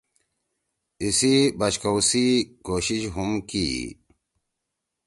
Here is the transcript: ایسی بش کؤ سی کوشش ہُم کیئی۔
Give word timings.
ایسی 1.01 1.33
بش 1.59 1.75
کؤ 1.81 1.97
سی 2.09 2.25
کوشش 2.65 3.01
ہُم 3.15 3.29
کیئی۔ 3.49 3.81